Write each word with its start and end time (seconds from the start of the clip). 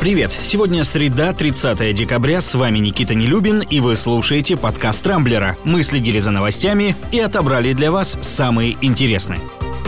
Привет! 0.00 0.30
Сегодня 0.40 0.84
среда, 0.84 1.32
30 1.32 1.92
декабря, 1.92 2.40
с 2.40 2.54
вами 2.54 2.78
Никита 2.78 3.16
Нелюбин, 3.16 3.62
и 3.62 3.80
вы 3.80 3.96
слушаете 3.96 4.56
подкаст 4.56 5.04
Рамблера. 5.04 5.56
Мы 5.64 5.82
следили 5.82 6.20
за 6.20 6.30
новостями 6.30 6.94
и 7.10 7.18
отобрали 7.18 7.72
для 7.72 7.90
вас 7.90 8.16
самые 8.20 8.76
интересные. 8.80 9.40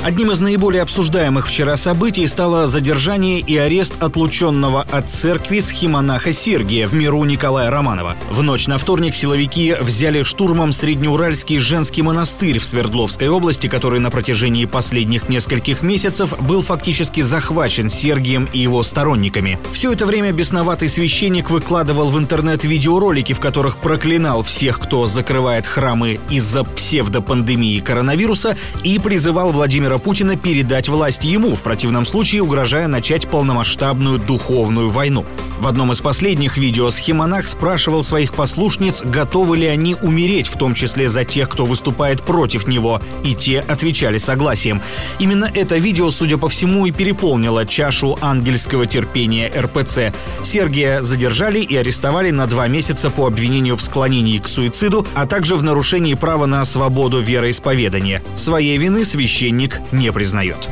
Одним 0.03 0.31
из 0.31 0.41
наиболее 0.41 0.81
обсуждаемых 0.81 1.47
вчера 1.47 1.77
событий 1.77 2.27
стало 2.27 2.67
задержание 2.67 3.41
и 3.41 3.59
арест 3.59 4.03
отлученного 4.03 4.87
от 4.91 5.11
церкви 5.11 5.61
схимонаха 5.61 6.33
Сергия 6.33 6.89
в 6.89 6.95
миру 6.95 7.23
Николая 7.25 7.71
Романова. 7.71 8.17
В 8.31 8.43
ночь 8.43 8.67
на 8.67 8.79
вторник 8.79 9.15
силовики 9.15 9.77
взяли 9.79 10.23
штурмом 10.23 10.73
Среднеуральский 10.73 11.59
женский 11.59 12.01
монастырь 12.01 12.59
в 12.59 12.65
Свердловской 12.65 13.29
области, 13.29 13.67
который 13.67 14.01
на 14.01 14.11
протяжении 14.11 14.65
последних 14.65 15.29
нескольких 15.29 15.83
месяцев 15.83 16.33
был 16.41 16.63
фактически 16.63 17.21
захвачен 17.21 17.91
Сергием 17.91 18.49
и 18.55 18.59
его 18.59 18.83
сторонниками. 18.83 19.59
Все 19.73 19.93
это 19.93 20.07
время 20.07 20.33
бесноватый 20.33 20.89
священник 20.89 21.51
выкладывал 21.51 22.09
в 22.09 22.19
интернет 22.19 22.65
видеоролики, 22.65 23.35
в 23.35 23.41
которых 23.41 23.77
проклинал 23.77 24.45
всех, 24.45 24.81
кто 24.81 25.07
закрывает 25.07 25.67
храмы 25.67 26.21
из-за 26.31 26.65
псевдопандемии 26.65 27.81
коронавируса 27.81 28.57
и 28.83 28.99
призывал 28.99 29.53
Владимира 29.53 29.90
Владимира 29.91 30.05
Путина 30.05 30.37
передать 30.37 30.89
власть 30.89 31.25
ему, 31.25 31.57
в 31.57 31.63
противном 31.63 32.07
случае 32.07 32.43
угрожая 32.43 32.87
начать 32.87 33.27
полномасштабную 33.27 34.21
духовную 34.21 34.89
войну. 34.89 35.27
В 35.59 35.67
одном 35.67 35.93
из 35.93 36.01
последних 36.01 36.57
видео 36.57 36.91
схемонах 36.91 37.47
спрашивал 37.49 38.03
своих 38.03 38.33
послушниц, 38.33 39.03
готовы 39.03 39.59
ли 39.59 39.67
они 39.67 39.95
умереть, 40.01 40.47
в 40.47 40.57
том 40.57 40.75
числе 40.75 41.09
за 41.09 41.25
тех, 41.25 41.49
кто 41.49 41.67
выступает 41.67 42.23
против 42.23 42.67
него, 42.67 43.01
и 43.25 43.35
те 43.35 43.59
отвечали 43.59 44.17
согласием. 44.17 44.81
Именно 45.19 45.51
это 45.53 45.77
видео, 45.77 46.11
судя 46.11 46.39
по 46.39 46.49
всему, 46.49 46.87
и 46.87 46.93
переполнило 46.93 47.67
чашу 47.67 48.17
ангельского 48.23 48.87
терпения 48.87 49.53
РПЦ. 49.55 50.15
Сергия 50.45 51.03
задержали 51.03 51.59
и 51.59 51.77
арестовали 51.77 52.31
на 52.31 52.47
два 52.47 52.69
месяца 52.69 53.11
по 53.11 53.27
обвинению 53.27 53.77
в 53.77 53.83
склонении 53.83 54.39
к 54.39 54.49
суициду, 54.49 55.07
а 55.15 55.27
также 55.27 55.57
в 55.57 55.63
нарушении 55.63 56.15
права 56.15 56.47
на 56.47 56.65
свободу 56.65 57.21
вероисповедания. 57.21 58.23
Своей 58.35 58.79
вины 58.79 59.05
священник 59.05 59.80
не 59.93 60.13
признает. 60.13 60.69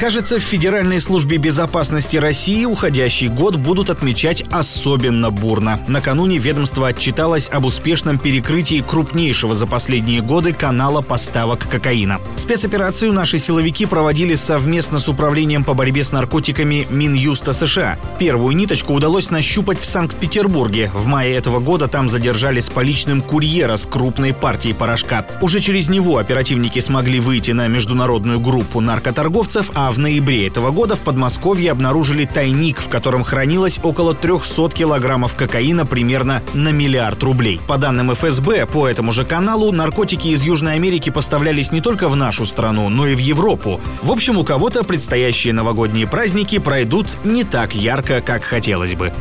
Кажется, 0.00 0.38
в 0.38 0.42
Федеральной 0.42 1.00
службе 1.00 1.38
безопасности 1.38 2.16
России 2.16 2.64
уходящий 2.64 3.28
год 3.28 3.56
будут 3.56 3.90
отмечать 3.90 4.44
особенно 4.50 5.30
бурно. 5.30 5.80
Накануне 5.86 6.38
ведомство 6.38 6.88
отчиталось 6.88 7.48
об 7.48 7.64
успешном 7.64 8.18
перекрытии 8.18 8.84
крупнейшего 8.86 9.54
за 9.54 9.66
последние 9.66 10.20
годы 10.20 10.52
канала 10.52 11.00
поставок 11.00 11.68
кокаина. 11.68 12.18
Спецоперацию 12.36 13.12
наши 13.12 13.38
силовики 13.38 13.86
проводили 13.86 14.34
совместно 14.34 14.98
с 14.98 15.08
Управлением 15.08 15.64
по 15.64 15.74
борьбе 15.74 16.02
с 16.02 16.12
наркотиками 16.12 16.86
Минюста 16.90 17.52
США. 17.52 17.98
Первую 18.18 18.56
ниточку 18.56 18.92
удалось 18.92 19.30
нащупать 19.30 19.80
в 19.80 19.86
Санкт-Петербурге. 19.86 20.90
В 20.92 21.06
мае 21.06 21.34
этого 21.34 21.60
года 21.60 21.88
там 21.88 22.08
задержали 22.08 22.60
с 22.60 22.68
поличным 22.68 23.22
курьера 23.22 23.76
с 23.76 23.86
крупной 23.86 24.34
партией 24.34 24.74
порошка. 24.74 25.24
Уже 25.40 25.60
через 25.60 25.88
него 25.88 26.18
оперативники 26.18 26.80
смогли 26.80 27.20
выйти 27.20 27.52
на 27.52 27.68
международную 27.68 28.40
группу 28.40 28.80
наркоторговцев, 28.80 29.70
а 29.74 29.83
в 29.90 29.98
ноябре 29.98 30.46
этого 30.46 30.70
года 30.70 30.96
в 30.96 31.00
Подмосковье 31.00 31.70
обнаружили 31.70 32.24
тайник, 32.24 32.80
в 32.80 32.88
котором 32.88 33.24
хранилось 33.24 33.80
около 33.82 34.14
300 34.14 34.70
килограммов 34.70 35.34
кокаина 35.34 35.86
примерно 35.86 36.42
на 36.52 36.70
миллиард 36.70 37.22
рублей. 37.22 37.60
По 37.66 37.78
данным 37.78 38.12
ФСБ, 38.14 38.66
по 38.66 38.88
этому 38.88 39.12
же 39.12 39.24
каналу 39.24 39.72
наркотики 39.72 40.28
из 40.28 40.42
Южной 40.42 40.74
Америки 40.74 41.10
поставлялись 41.10 41.72
не 41.72 41.80
только 41.80 42.08
в 42.08 42.16
нашу 42.16 42.46
страну, 42.46 42.88
но 42.88 43.06
и 43.06 43.14
в 43.14 43.18
Европу. 43.18 43.80
В 44.02 44.10
общем, 44.10 44.38
у 44.38 44.44
кого-то 44.44 44.84
предстоящие 44.84 45.52
новогодние 45.52 46.06
праздники 46.06 46.58
пройдут 46.58 47.16
не 47.24 47.44
так 47.44 47.74
ярко, 47.74 48.20
как 48.20 48.44
хотелось 48.44 48.94
бы. 48.94 49.12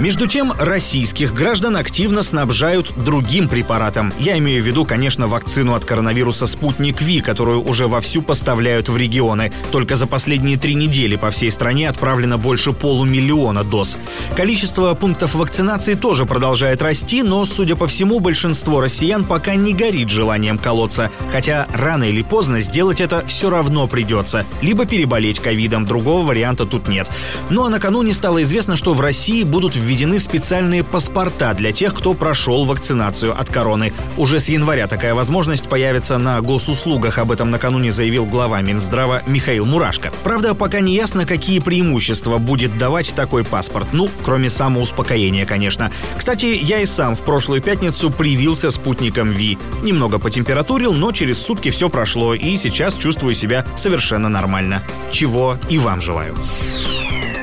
Между 0.00 0.26
тем, 0.26 0.54
российских 0.58 1.34
граждан 1.34 1.76
активно 1.76 2.22
снабжают 2.22 2.90
другим 3.04 3.48
препаратом. 3.48 4.14
Я 4.18 4.38
имею 4.38 4.62
в 4.62 4.66
виду, 4.66 4.86
конечно, 4.86 5.28
вакцину 5.28 5.74
от 5.74 5.84
коронавируса 5.84 6.46
«Спутник 6.46 7.02
Ви», 7.02 7.20
которую 7.20 7.62
уже 7.62 7.86
вовсю 7.86 8.22
поставляют 8.22 8.88
в 8.88 8.96
регионы. 8.96 9.52
Только 9.70 9.96
за 9.96 10.06
последние 10.06 10.56
три 10.56 10.72
недели 10.72 11.16
по 11.16 11.30
всей 11.30 11.50
стране 11.50 11.86
отправлено 11.86 12.38
больше 12.38 12.72
полумиллиона 12.72 13.62
доз. 13.62 13.98
Количество 14.36 14.94
пунктов 14.94 15.34
вакцинации 15.34 15.92
тоже 15.92 16.24
продолжает 16.24 16.80
расти, 16.80 17.22
но, 17.22 17.44
судя 17.44 17.76
по 17.76 17.86
всему, 17.86 18.20
большинство 18.20 18.80
россиян 18.80 19.26
пока 19.26 19.54
не 19.54 19.74
горит 19.74 20.08
желанием 20.08 20.56
колоться. 20.56 21.10
Хотя 21.30 21.66
рано 21.74 22.04
или 22.04 22.22
поздно 22.22 22.60
сделать 22.60 23.02
это 23.02 23.22
все 23.26 23.50
равно 23.50 23.86
придется. 23.86 24.46
Либо 24.62 24.86
переболеть 24.86 25.40
ковидом, 25.40 25.84
другого 25.84 26.26
варианта 26.26 26.64
тут 26.64 26.88
нет. 26.88 27.06
Ну 27.50 27.66
а 27.66 27.68
накануне 27.68 28.14
стало 28.14 28.42
известно, 28.42 28.76
что 28.76 28.94
в 28.94 29.02
России 29.02 29.42
будут 29.42 29.76
введены 29.76 29.89
специальные 30.18 30.84
паспорта 30.84 31.52
для 31.54 31.72
тех, 31.72 31.94
кто 31.94 32.14
прошел 32.14 32.64
вакцинацию 32.64 33.38
от 33.38 33.48
короны. 33.48 33.92
Уже 34.16 34.38
с 34.38 34.48
января 34.48 34.86
такая 34.86 35.14
возможность 35.14 35.68
появится 35.68 36.18
на 36.18 36.40
госуслугах. 36.40 37.18
Об 37.18 37.32
этом 37.32 37.50
накануне 37.50 37.90
заявил 37.90 38.26
глава 38.26 38.60
Минздрава 38.60 39.22
Михаил 39.26 39.66
Мурашко. 39.66 40.12
Правда, 40.22 40.54
пока 40.54 40.80
не 40.80 40.94
ясно, 40.94 41.26
какие 41.26 41.58
преимущества 41.58 42.38
будет 42.38 42.78
давать 42.78 43.14
такой 43.14 43.44
паспорт. 43.44 43.88
Ну, 43.92 44.08
кроме 44.22 44.50
самоуспокоения, 44.50 45.46
конечно. 45.46 45.90
Кстати, 46.16 46.46
я 46.46 46.80
и 46.80 46.86
сам 46.86 47.16
в 47.16 47.20
прошлую 47.20 47.60
пятницу 47.60 48.10
привился 48.10 48.70
спутником 48.70 49.32
Ви. 49.32 49.58
Немного 49.82 50.18
потемпературил, 50.18 50.92
но 50.92 51.12
через 51.12 51.38
сутки 51.42 51.70
все 51.70 51.88
прошло, 51.88 52.34
и 52.34 52.56
сейчас 52.56 52.94
чувствую 52.94 53.34
себя 53.34 53.64
совершенно 53.76 54.28
нормально. 54.28 54.82
Чего 55.10 55.56
и 55.68 55.78
вам 55.78 56.00
желаю. 56.00 56.34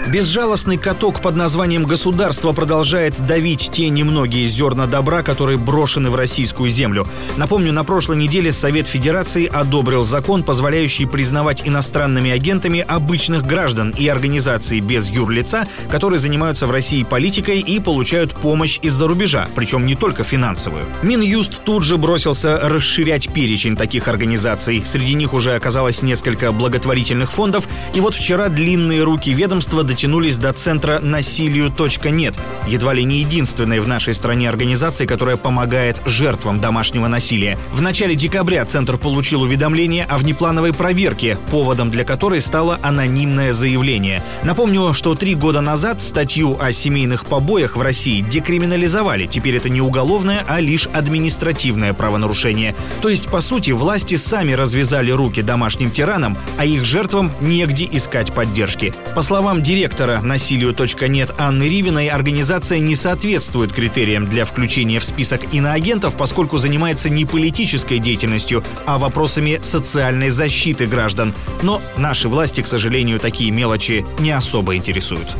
Безжалостный 0.07 0.78
каток 0.78 1.22
под 1.22 1.35
названием 1.35 1.84
«Государство» 1.84 2.53
продолжает 2.53 3.13
давить 3.28 3.69
те 3.73 3.90
немногие 3.90 4.47
зерна 4.47 4.88
добра, 4.88 5.22
которые 5.22 5.57
брошены 5.57 6.09
в 6.09 6.16
российскую 6.16 6.69
землю. 6.69 7.06
Напомню, 7.35 7.73
на 7.73 7.84
прошлой 7.84 8.16
неделе 8.16 8.53
Совет 8.53 8.88
Федерации 8.88 9.47
одобрил 9.47 10.06
закон, 10.06 10.44
позволяющий 10.44 11.07
признавать 11.07 11.68
иностранными 11.68 12.31
агентами 12.31 12.79
обычных 12.79 13.45
граждан 13.45 13.90
и 13.97 14.07
организации 14.07 14.79
без 14.79 15.09
юрлица, 15.09 15.68
которые 15.90 16.22
занимаются 16.22 16.68
в 16.68 16.72
России 16.72 17.03
политикой 17.03 17.59
и 17.59 17.81
получают 17.81 18.34
помощь 18.34 18.79
из-за 18.81 19.09
рубежа, 19.09 19.50
причем 19.56 19.85
не 19.85 19.95
только 19.95 20.24
финансовую. 20.24 20.85
Минюст 21.01 21.63
тут 21.66 21.84
же 21.84 21.97
бросился 21.97 22.62
расширять 22.63 23.34
перечень 23.34 23.75
таких 23.75 24.07
организаций. 24.07 24.81
Среди 24.85 25.16
них 25.16 25.34
уже 25.34 25.56
оказалось 25.56 26.01
несколько 26.01 26.53
благотворительных 26.53 27.29
фондов, 27.29 27.68
и 27.94 28.00
вот 28.00 28.16
вчера 28.16 28.47
длинные 28.47 29.03
руки 29.03 29.34
ведомства 29.34 29.84
дотянулись 29.97 30.37
до 30.37 30.53
центра 30.53 30.99
«Насилию.нет», 30.99 32.35
едва 32.67 32.93
ли 32.93 33.03
не 33.03 33.21
единственной 33.21 33.79
в 33.79 33.87
нашей 33.87 34.13
стране 34.13 34.47
организации, 34.47 35.07
которая 35.07 35.37
помогает 35.37 35.99
жертвам 36.05 36.61
домашнего 36.61 37.07
насилия. 37.07 37.57
В 37.73 37.81
начале 37.81 38.13
декабря 38.13 38.63
центр 38.65 38.97
получил 38.97 39.41
уведомление 39.41 40.05
о 40.05 40.19
внеплановой 40.19 40.71
проверке, 40.71 41.39
поводом 41.49 41.89
для 41.89 42.05
которой 42.05 42.41
стало 42.41 42.77
анонимное 42.83 43.53
заявление. 43.53 44.21
Напомню, 44.43 44.93
что 44.93 45.15
три 45.15 45.33
года 45.33 45.61
назад 45.61 45.99
статью 46.03 46.55
о 46.59 46.71
семейных 46.73 47.25
побоях 47.25 47.75
в 47.75 47.81
России 47.81 48.21
декриминализовали. 48.21 49.25
Теперь 49.25 49.55
это 49.55 49.69
не 49.69 49.81
уголовное, 49.81 50.45
а 50.47 50.59
лишь 50.59 50.85
административное 50.93 51.93
правонарушение. 51.93 52.75
То 53.01 53.09
есть, 53.09 53.29
по 53.29 53.41
сути, 53.41 53.71
власти 53.71 54.13
сами 54.13 54.53
развязали 54.53 55.09
руки 55.09 55.41
домашним 55.41 55.89
тиранам, 55.89 56.37
а 56.59 56.65
их 56.65 56.85
жертвам 56.85 57.31
негде 57.41 57.89
искать 57.91 58.31
поддержки. 58.31 58.93
По 59.15 59.23
словам 59.23 59.63
директора 59.63 59.86
директора 59.87 60.19
насилию.нет 60.21 61.33
Анны 61.37 61.63
Ривиной 61.63 62.09
организация 62.09 62.79
не 62.79 62.93
соответствует 62.93 63.71
критериям 63.71 64.27
для 64.27 64.43
включения 64.43 64.99
в 64.99 65.05
список 65.05 65.53
иноагентов, 65.53 66.17
поскольку 66.17 66.57
занимается 66.57 67.09
не 67.09 67.23
политической 67.23 67.97
деятельностью, 67.97 68.65
а 68.85 68.97
вопросами 68.97 69.59
социальной 69.61 70.29
защиты 70.29 70.87
граждан. 70.87 71.33
Но 71.61 71.81
наши 71.95 72.27
власти, 72.27 72.61
к 72.61 72.67
сожалению, 72.67 73.17
такие 73.21 73.49
мелочи 73.49 74.05
не 74.19 74.31
особо 74.31 74.75
интересуют. 74.75 75.33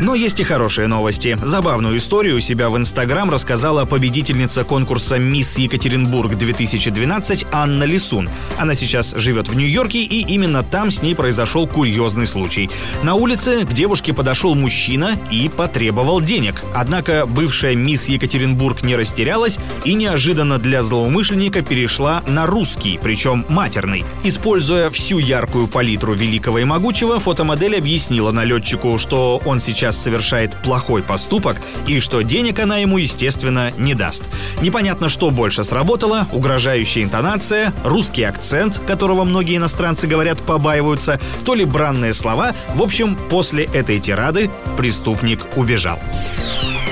Но 0.00 0.14
есть 0.14 0.38
и 0.38 0.44
хорошие 0.44 0.86
новости. 0.86 1.36
Забавную 1.42 1.96
историю 1.96 2.36
у 2.36 2.40
себя 2.40 2.70
в 2.70 2.76
Инстаграм 2.76 3.30
рассказала 3.30 3.84
победительница 3.84 4.62
конкурса 4.62 5.18
«Мисс 5.18 5.58
Екатеринбург-2012» 5.58 7.48
Анна 7.50 7.82
Лисун. 7.82 8.30
Она 8.58 8.74
сейчас 8.76 9.14
живет 9.16 9.48
в 9.48 9.56
Нью-Йорке, 9.56 9.98
и 10.02 10.20
именно 10.32 10.62
там 10.62 10.92
с 10.92 11.02
ней 11.02 11.16
произошел 11.16 11.66
курьезный 11.66 12.28
случай. 12.28 12.70
На 13.02 13.14
улице 13.14 13.64
к 13.64 13.72
девушке 13.72 14.14
подошел 14.14 14.54
мужчина 14.54 15.18
и 15.32 15.48
потребовал 15.48 16.20
денег. 16.20 16.62
Однако 16.74 17.26
бывшая 17.26 17.74
мисс 17.74 18.08
Екатеринбург 18.08 18.82
не 18.82 18.94
растерялась 18.94 19.58
и 19.84 19.94
неожиданно 19.94 20.58
для 20.58 20.84
злоумышленника 20.84 21.62
перешла 21.62 22.22
на 22.28 22.46
русский, 22.46 23.00
причем 23.02 23.44
матерный. 23.48 24.04
Используя 24.22 24.90
всю 24.90 25.18
яркую 25.18 25.66
палитру 25.66 26.14
великого 26.14 26.60
и 26.60 26.64
могучего, 26.64 27.18
фотомодель 27.18 27.76
объяснила 27.76 28.30
налетчику, 28.30 28.96
что 28.98 29.42
он 29.44 29.58
сейчас 29.58 29.87
сейчас 29.88 30.02
совершает 30.02 30.54
плохой 30.56 31.02
поступок 31.02 31.56
и 31.86 32.00
что 32.00 32.22
денег 32.22 32.58
она 32.60 32.78
ему, 32.78 32.98
естественно, 32.98 33.72
не 33.78 33.94
даст. 33.94 34.24
Непонятно, 34.60 35.08
что 35.08 35.30
больше 35.30 35.64
сработало, 35.64 36.28
угрожающая 36.32 37.02
интонация, 37.02 37.72
русский 37.84 38.24
акцент, 38.24 38.80
которого 38.86 39.24
многие 39.24 39.56
иностранцы 39.56 40.06
говорят 40.06 40.38
побаиваются, 40.42 41.18
то 41.44 41.54
ли 41.54 41.64
бранные 41.64 42.12
слова. 42.12 42.52
В 42.74 42.82
общем, 42.82 43.16
после 43.30 43.64
этой 43.64 43.98
тирады 43.98 44.50
преступник 44.76 45.40
убежал. 45.56 45.98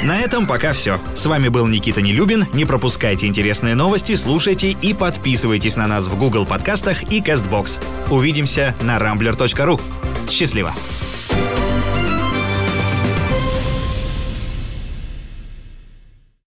На 0.03 0.21
этом 0.21 0.47
пока 0.47 0.73
все. 0.73 0.99
С 1.15 1.27
вами 1.27 1.49
был 1.49 1.67
Никита 1.67 2.01
Нелюбин. 2.01 2.47
Не 2.53 2.65
пропускайте 2.65 3.27
интересные 3.27 3.75
новости, 3.75 4.15
слушайте 4.15 4.71
и 4.71 4.95
подписывайтесь 4.95 5.77
на 5.77 5.87
нас 5.87 6.07
в 6.07 6.17
Google 6.17 6.47
подкастах 6.47 7.11
и 7.13 7.21
CastBox. 7.21 7.83
Увидимся 8.11 8.75
на 8.83 8.99
rambler.ru. 8.99 9.81
Счастливо! 10.31 10.73